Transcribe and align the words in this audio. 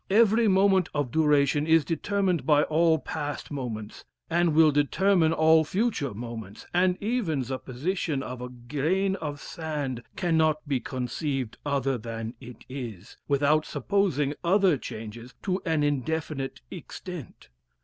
Every 0.09 0.47
moment 0.47 0.89
of 0.95 1.11
duration 1.11 1.67
is 1.67 1.85
determined 1.85 2.43
by 2.43 2.63
all 2.63 2.97
past 2.97 3.51
moments, 3.51 4.03
and 4.31 4.55
will 4.55 4.71
determine 4.71 5.31
all 5.31 5.63
future 5.63 6.15
movements, 6.15 6.65
and 6.73 6.97
even 6.99 7.43
the 7.43 7.59
position 7.59 8.23
of 8.23 8.41
a 8.41 8.49
grain 8.49 9.15
of 9.17 9.39
sand 9.39 10.01
cannot 10.15 10.67
be 10.67 10.79
conceived 10.79 11.59
other 11.63 11.99
than 11.99 12.33
it 12.41 12.65
is, 12.67 13.17
without 13.27 13.63
supposing 13.67 14.33
other 14.43 14.75
changes 14.75 15.35
to 15.43 15.61
an 15.65 15.83
indefinite 15.83 16.61
extent. 16.71 17.49